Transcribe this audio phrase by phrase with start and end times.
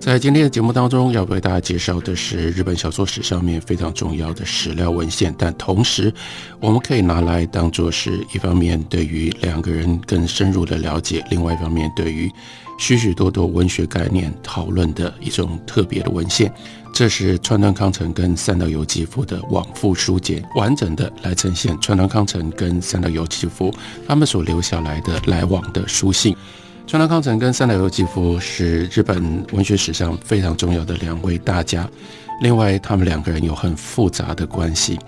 [0.00, 6.12] 在今天的节目当中，要为大家介绍的是日本小说史上面非常重要的史料文献，但同时
[6.60, 12.30] 我们可以拿来当做是一方面对于两个人更深入的了解，另外一方面对于
[12.78, 16.50] 许许多多文学概念讨论的一种特别的文献。
[16.94, 23.74] 这是川端康成跟三岛由纪夫的往复书简，完整的来呈现川端康成跟三岛由纪夫
[24.06, 26.34] 他们所留下来的来往的书信。
[26.88, 31.86] 川端康成跟三岛由纪夫是日本文学史上非常重要的两位大家，
[32.40, 34.98] 另外他们两个人有很复杂的关系。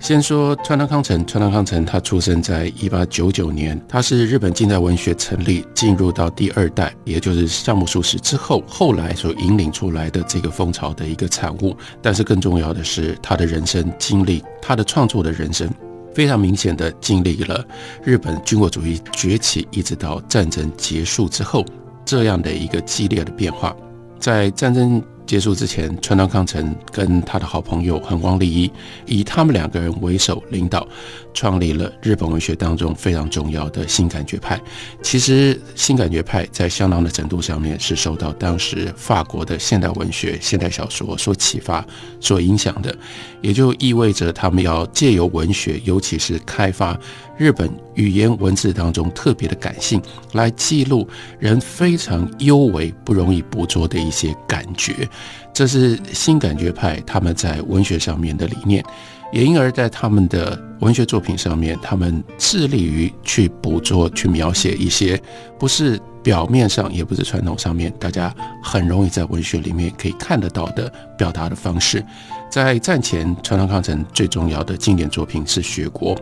[0.00, 11.76] 先说川端康成，川端康成他出生在一八九九年，他是日本近代文学成立进入到第二代，也就是项目书史之后，后来所引领出来的这个风潮的一个产物。
[12.02, 15.70] 但是更重要的是，他的人生经历，他的创作的人生。
[16.14, 17.64] 非常明显的经历了
[18.02, 21.64] 日本军国主义崛起，一直到战争结束之后
[22.04, 23.74] 这样的一个激烈的变化，
[24.18, 25.02] 在战争。
[25.30, 28.68] 结束之前，川端康成跟他的好朋友横光利一，
[29.06, 30.84] 以他们两个人为首领导，
[31.32, 34.60] 创立了日本文学当中非常重要的新感觉派。
[35.04, 41.86] 其实，新感觉派在相当的程度上面是受到当时法国的现代文学、现代小说所启发、
[42.18, 42.92] 所影响的，
[43.40, 46.98] 也就意味着他们要借由文学，尤其是开发。
[47.38, 51.08] 日本语言文字当中特别的感性，来记录
[51.38, 55.08] 人非常幽微、不容易捕捉的一些感觉，
[55.52, 58.84] 这是新感觉派他们在文学上面的理念，
[59.32, 65.20] 也因而，在他们的文学作品上面，他们致力于去捕捉、去描写一些
[65.58, 72.04] 不是表面上，也不是传统上面，大家很容易在文学里面可以看得到的表达的方式。
[72.48, 76.14] 在战前，川端康成最重要的经典作品是《雪国》。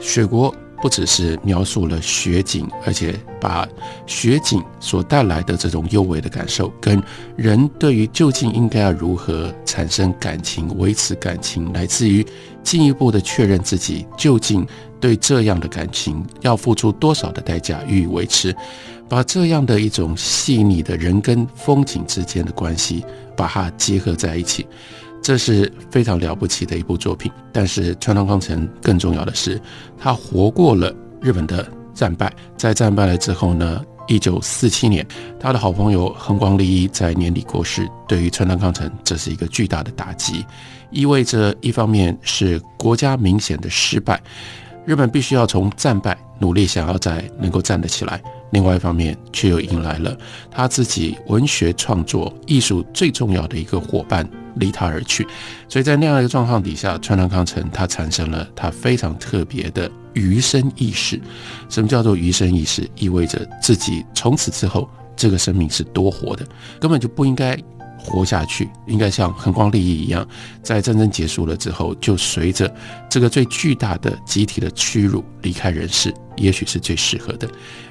[0.00, 3.66] 雪国不只是描述了雪景，而且把
[4.04, 7.00] 雪景所带来的这种幽微的感受，跟
[7.36, 12.26] 人对于究竟应该要如何产生感情、维持感情，来自于
[12.64, 14.66] 进一步的确认自己究竟
[15.00, 18.52] 对这样的感情要付出多少的代价予以维持，
[19.08, 23.04] 把这样的一种细腻的人跟风景之间的关系，
[23.36, 24.66] 把它结合在一起。
[25.22, 29.60] 这是非常了不起的一部作品，但是川端康成更重要的是，
[29.96, 32.32] 他活过了日本的战败。
[32.56, 35.06] 在战败了之后呢，一九四七年，
[35.38, 37.88] 他的好朋友横光利一在年底过世。
[38.08, 40.44] 对于川端康成，这是一个巨大的打击，
[40.90, 44.20] 意味着一方面是国家明显的失败，
[44.84, 48.18] 日本必须要从战败努力想要再能够站得起来；
[48.52, 50.16] 另外一方面，却又迎来了
[50.50, 54.24] 他自己文学创作、艺术最重要的一个伙伴。
[54.56, 55.26] 离他而去，
[55.66, 61.18] 所以在那样一个状况底下，川端康成他产生了他非常特别的余生意识。
[61.70, 62.86] 什么叫做余生意识？
[62.94, 64.86] 意味着自己从此之后，
[65.16, 66.46] 这个生命是多活的，
[66.78, 67.58] 根本就不应该
[68.04, 70.26] 活下去，应该像恒光利益一样，
[70.62, 72.72] 在战争结束了之后，就随着
[73.08, 77.48] 这个最巨大的集体的屈辱离开人世，也许是最适合的。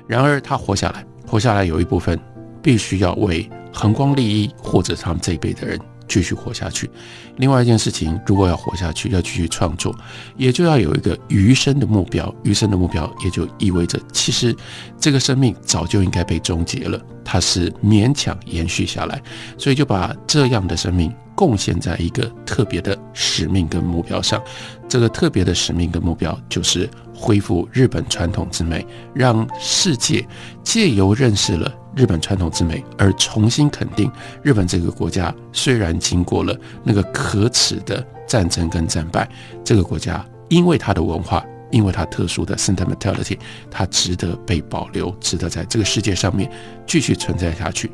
[0.08, 2.20] 然而他活下来，活下来有一部分
[2.62, 5.80] 必须要为恒光利益或者他们这一辈的人。
[6.12, 6.92] 继续活下去。
[7.38, 9.96] 另外一件事情，如果要活下去，要继续创作，
[10.36, 12.34] 也就要有一个余生的目标。
[12.44, 14.54] 余生的目标也就意味着，其实
[15.00, 19.22] 这个生命早就应该被终结了，它是勉强延续下来，
[19.58, 24.44] 所以就把这样的生命贡献在一个特别的使命跟目标上。
[24.90, 30.28] 这个特别的使命跟目标就是恢复日本传统之美，让世界
[30.62, 31.74] 借由认识了。
[31.96, 39.30] 日本传统之美，而重新肯定日本这个国家，虽然经过了那个可耻的战争跟战败，
[39.64, 43.38] 这个国家因为它的文化，因为它特殊的 sentimentality，
[43.70, 46.50] 它值得被保留，值得在这个世界上面
[46.86, 47.92] 继续存在下去。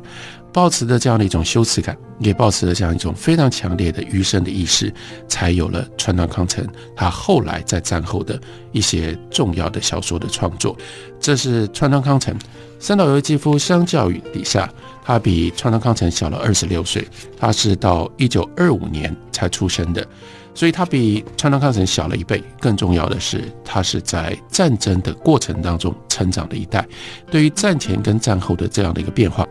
[0.52, 4.92] 抱持的这样的一种羞耻感，也抱持了这样一种非常强烈的余生的意识，
[5.28, 6.66] 才有了川端康成
[6.96, 8.40] 他后来在战后的
[8.72, 10.76] 一些重要的小说的创作。
[11.20, 12.34] 这是川端康成。
[12.80, 14.72] 三岛由纪夫相较于底下，
[15.04, 17.06] 他比川端康成小了二十六岁，
[17.36, 20.06] 他是到一九二五年才出生的，
[20.54, 22.40] 所以他比川端康成小了一倍。
[22.60, 26.86] 更重要的是，他是在战争的过程当中成长的一代，
[27.28, 29.44] 对于战前跟战后的这样的一个变化。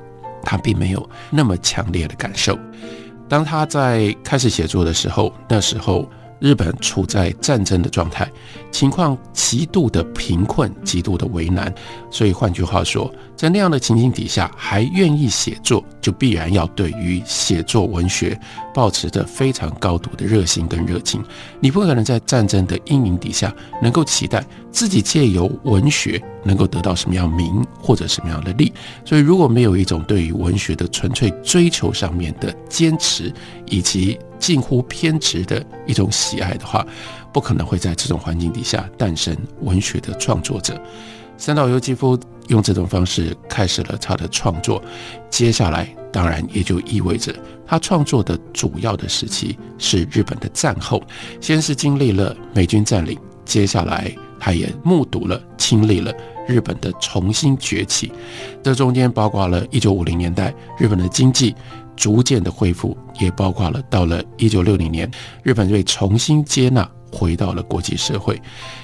[0.49, 2.57] 他并没有那么强烈的感受。
[3.27, 6.09] 当他在开始写作的时候，那时候
[6.39, 8.29] 日本处在战争的状态，
[8.71, 11.73] 情况极度的贫困，极度的为难。
[12.11, 18.39] 所以换句话说，在那样的情形底下，还愿意写作，就必然要对于写作文学
[18.73, 21.23] 保持着非常高度的热心跟热情。
[21.59, 28.71] 你不可能在战争的阴影底下，能够期待自己借由文学能够得到什么样名或者什么样的利。
[29.03, 33.33] 所以，如果没有一种对于文学的纯粹追求上面的坚持，
[33.65, 36.85] 以及近乎偏执的一种喜爱的话，
[37.33, 40.79] 不可能会在这种环境底下诞生文学的创作者。
[41.37, 44.81] 三岛由纪夫用这种方式开始了他的创作，
[45.29, 47.31] 接下来当然也就意味着
[47.65, 51.01] 他创作的主要的时期是日本的战后，
[51.39, 56.11] 先是经历了美军占领，接下来他也目睹了、亲历了
[56.47, 58.11] 日本的重新崛起，
[58.63, 61.53] 这中间包括了一九五零年代日本的经济。
[61.97, 65.11] 逐渐的恢复，也包括了到了一九六零年，
[65.43, 68.41] 日本被重新接纳，回到了国际社会。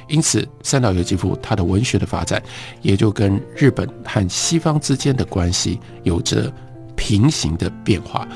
[0.09, 2.43] 因此，三岛由纪夫他的文学的发展，
[2.81, 6.51] 也就跟日本和西方之间的关系有着
[6.97, 8.27] 平行的变化。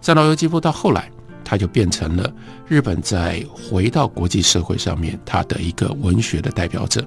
[0.00, 1.10] 三岛由纪夫到后来，
[1.44, 2.32] 他就变成了
[2.66, 7.04] 日本在回到国际社会上面他的一个文学的代表者，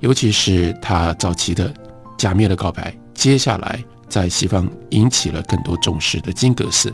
[0.00, 1.68] 尤其是他早期的
[2.18, 3.82] 《假面的告白》，接下来。
[4.08, 6.92] 在西方引起了更多重视的金格斯，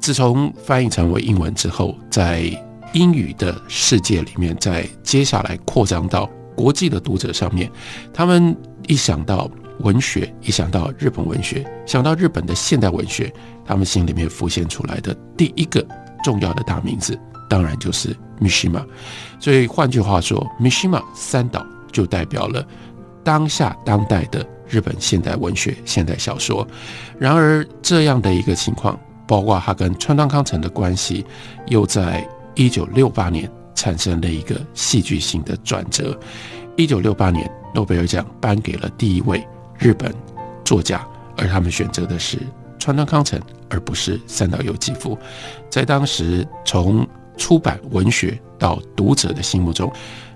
[0.00, 2.50] 自从翻译成为英文之后，在
[2.92, 7.70] 英语的世界里面，在接下来扩张到国际的读者上面，
[8.12, 8.56] 他们
[8.86, 9.50] 一想到
[9.80, 13.32] 文学，一想到日本文学，想到日本的现代文学，
[13.64, 15.86] 他们心里面浮现出来的第一个
[16.24, 17.18] 重要的大名字，
[17.48, 18.84] 当然就是 Mishima。
[19.38, 22.66] 所以换句话说，Mishima 三岛就代表了
[23.22, 24.44] 当下当代的。
[24.68, 26.66] 日本现代文学、现代小说，
[27.18, 31.24] 然而这样的一个情况，包括他跟川端康成的关系，
[31.66, 36.18] 又在一九六八年产生了一个戏剧性的转折。
[36.76, 39.46] 一九六八年，诺贝尔奖颁给了第一位
[39.78, 40.14] 日本
[40.64, 41.06] 作家，
[41.36, 42.38] 而他们选择的是
[42.78, 45.18] 川端康成，而不是三岛由纪夫。
[45.68, 47.06] 在当时，从
[47.36, 49.92] 出版文学到读者的心目中，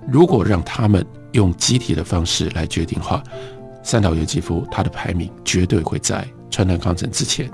[0.09, 3.23] 如果让他们用集体的方式来决定的话，
[3.83, 7.51] 三岛由纪夫，他的排名绝对会在川端康成之前。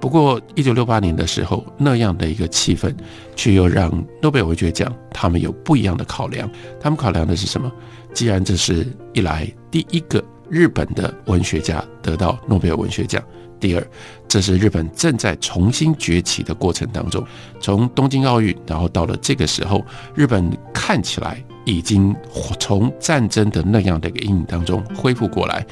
[0.00, 2.94] 不过，一九六八年的时候，那样的一个气氛，
[3.34, 3.90] 却又让
[4.20, 6.50] 诺贝尔文学奖他们有不一样的考量。
[6.78, 7.72] 他们考量的是什么？
[8.12, 13.22] 既然这是一来第一个日本的文学家得到诺贝尔文学奖，
[13.58, 13.86] 第二，
[14.28, 17.26] 这是日本正在重新崛起的过程当中，
[17.58, 19.82] 从东京奥运，然后到了这个时候，
[20.14, 21.42] 日本看起来。
[21.64, 22.14] 已经
[22.58, 25.64] 从战争的那样的一个阴影当中恢复过来，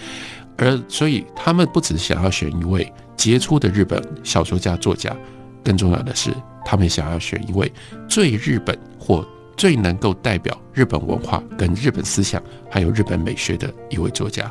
[0.56, 5.14] 而所以他们不只想要选一位杰出的日本小说家作家，
[5.62, 6.30] 更重要的是，
[6.64, 7.70] 他们想要选一位
[8.08, 14.50] 最日本或最能够代表日本文化、跟日本思想还有日本美学的一位作家。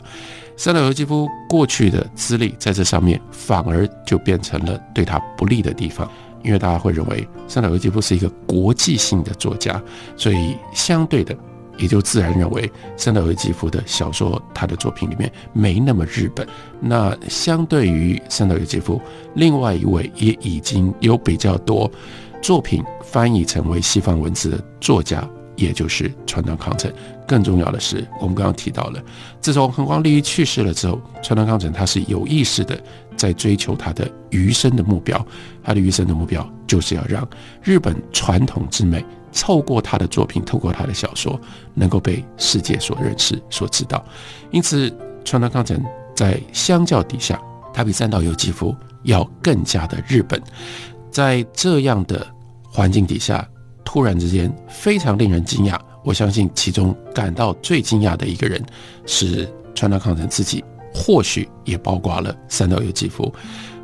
[0.57, 6.09] 三岛由纪夫过去的资历在这上面反而就变成了对他不利的地方。
[6.43, 9.81] 因为大家会认为三岛由纪夫是一个国际性的作家，
[10.15, 11.35] 所以相对的
[11.77, 16.47] 也就自然认为三岛由纪夫的小说，他的作品里面没那么日本。
[16.79, 19.01] 那相对于三岛由纪夫，
[19.35, 21.89] 另外一位也已经有比较多
[22.41, 26.91] 作品翻译成为西方文字的作家，也就是川端康成。
[27.31, 29.01] 更重要的是，我们刚刚提到了，
[29.39, 32.77] 自从横光利益去世了之后，川端康成他是有意识的。
[33.15, 35.23] 在追求他的余生的目标，
[35.63, 37.25] 他的余生的目标就是要让
[37.61, 41.39] 日本传统之美透过他的作品，透过他的小说，
[41.73, 44.03] 能够被世界所认识、所知道。
[44.49, 44.91] 因此，
[45.23, 45.79] 川端康成
[46.15, 47.39] 在相较底下，
[47.73, 50.41] 他比三岛由纪夫要更加的日本。
[51.11, 52.25] 在这样的
[52.63, 53.47] 环境底下，
[53.85, 55.77] 突然之间非常令人惊讶。
[56.03, 58.63] 我相信其中感到最惊讶的一个人
[59.05, 60.63] 是川端康成自己。
[60.93, 63.33] 或许也包括了三岛由纪夫，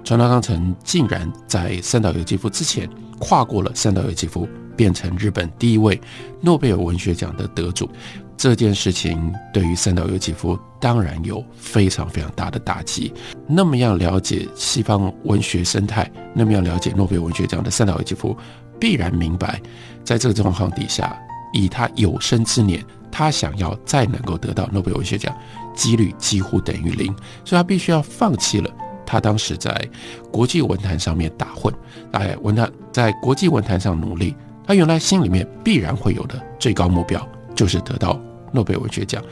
[0.04, 2.86] 川端康成竟然在三岛由纪夫之前
[3.18, 4.46] 跨过了三岛由纪夫，
[4.76, 5.98] 变成日本第一位
[6.42, 7.90] 诺贝尔文学奖的得主。
[8.36, 13.14] 这件事情对于三岛由纪夫当然有非常非常大的打击。
[13.48, 18.36] 那么样了解西方文学生态，那么样了解诺贝尔文学奖的三岛由纪夫，
[18.78, 19.62] 必然明白，
[20.04, 21.18] 在这个状况底下，
[21.54, 22.84] 以他有生之年。
[23.10, 25.36] 他想要再能够得到诺贝尔文学奖，
[25.74, 27.08] 几率几乎等于零，
[27.44, 28.70] 所以他必须要放弃了
[29.08, 29.90] 他当时在
[30.32, 31.74] 国际文坛上面打混，
[32.14, 34.36] 在文坛在国际文坛上努力。
[34.68, 38.20] 他原来心里面必然会有的最高目标，就是得到
[38.52, 39.24] 诺贝尔文学奖。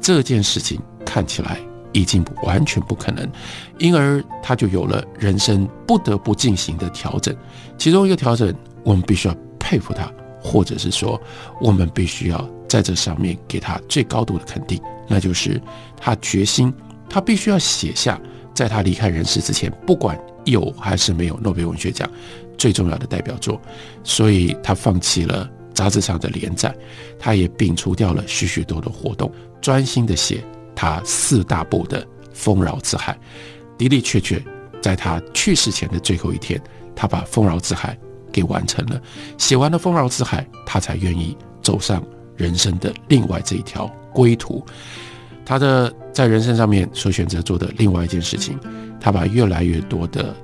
[0.00, 1.60] 这件事情看起来
[1.92, 3.30] 已经完全不可能，
[3.78, 7.36] 因而他就有了人生不得不进行的调整。
[7.76, 10.10] 其中一个调整，我们必须要佩服他。
[10.40, 11.20] 或者是说，
[11.60, 15.60] 我们必须要在这上面给他最高度的肯定，那就是
[15.96, 16.72] 他决心，
[17.08, 18.20] 他必须要写下，
[18.54, 22.08] 在他离开人世之前，不管有还是没有诺贝尔文学奖，
[22.56, 23.60] 最重要的代表作。
[24.04, 26.74] 所以他放弃了杂志上的连载，
[27.18, 29.30] 他也摒除掉了许许多多活动，
[29.60, 30.42] 专心的写
[30.74, 32.02] 他四大部的
[32.32, 33.12] 《丰饶之海》。
[33.78, 34.42] 的的确确，
[34.82, 36.60] 在他去世前的最后一天，
[36.96, 37.96] 他把《丰饶之海》
[38.32, 39.00] 给完成了。
[39.36, 42.02] 写完了《丰饶之海》，他才愿意走上
[42.36, 44.64] 人生的另外这一条归途。
[45.44, 48.58] 他的在人生上面所选择做的另外一件事情，
[49.00, 50.34] 他把越来越多的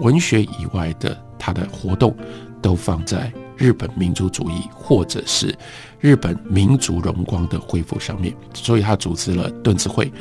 [0.00, 2.16] 文学以外的他的活动，
[2.62, 5.52] 都放在日本民族主义或者是
[6.00, 8.34] 日本民族荣光的恢复上面。
[8.52, 10.12] 所以他组织了盾子会，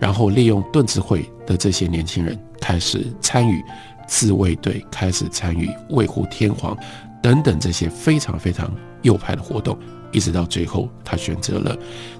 [0.00, 1.24] 然后利用盾子会。
[1.44, 3.60] 的这些年轻人开始参与
[4.06, 6.76] 自卫队，开始参与卫护天皇
[7.22, 8.70] 等等这些非常非常
[9.02, 9.78] 右派的活动，
[10.12, 11.76] 一直到最后，他选择了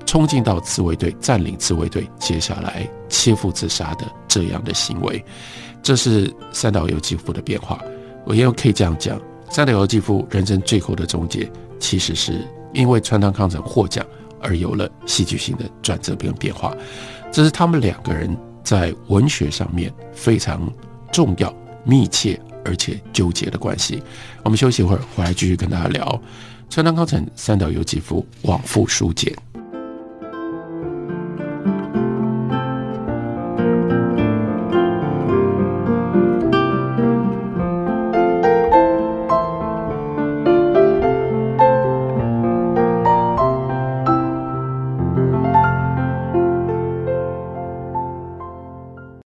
[0.06, 5.24] 冲进到自卫队，占领自卫队，接下来切腹自杀的这样的行为。
[5.82, 7.82] 这是三岛由纪夫的变化。
[8.24, 9.20] 我也可以这样讲，
[9.50, 14.06] 三岛由纪夫人生最后的终结，其实是因为川端康成获奖
[14.40, 16.74] 而有了戏剧性的转折跟变化。
[17.32, 18.36] 这是他们两个人。
[18.64, 20.72] 在文学上面非常
[21.12, 21.52] 重要、
[21.84, 24.02] 密切而且纠结的关系。
[24.42, 26.22] 我们休息一会儿，回来继续跟大家聊。
[26.70, 29.51] 川端康成三岛由纪夫往复书简。